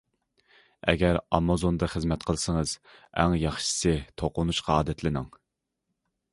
[0.93, 2.73] ئەگەر ئامازوندا خىزمەت قىلسىڭىز،
[3.25, 5.33] ئەڭ ياخشىسى توقۇنۇشقا ئادەتلىنىڭ.